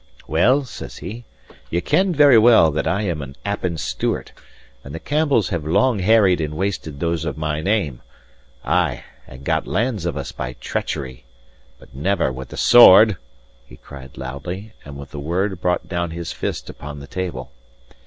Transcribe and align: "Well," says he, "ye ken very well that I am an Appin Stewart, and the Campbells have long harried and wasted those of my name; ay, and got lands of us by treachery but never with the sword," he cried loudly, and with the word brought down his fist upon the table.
"Well," 0.25 0.63
says 0.65 0.97
he, 0.97 1.25
"ye 1.69 1.79
ken 1.79 2.11
very 2.11 2.39
well 2.39 2.71
that 2.71 2.87
I 2.87 3.03
am 3.03 3.21
an 3.21 3.35
Appin 3.45 3.77
Stewart, 3.77 4.31
and 4.83 4.95
the 4.95 4.99
Campbells 4.99 5.49
have 5.49 5.63
long 5.63 5.99
harried 5.99 6.41
and 6.41 6.55
wasted 6.57 6.99
those 6.99 7.23
of 7.23 7.37
my 7.37 7.61
name; 7.61 8.01
ay, 8.65 9.03
and 9.27 9.43
got 9.43 9.67
lands 9.67 10.07
of 10.07 10.17
us 10.17 10.31
by 10.31 10.53
treachery 10.53 11.25
but 11.77 11.93
never 11.93 12.31
with 12.31 12.49
the 12.49 12.57
sword," 12.57 13.17
he 13.63 13.77
cried 13.77 14.17
loudly, 14.17 14.73
and 14.83 14.97
with 14.97 15.11
the 15.11 15.19
word 15.19 15.61
brought 15.61 15.87
down 15.87 16.09
his 16.09 16.31
fist 16.31 16.67
upon 16.67 16.97
the 16.99 17.05
table. 17.05 17.51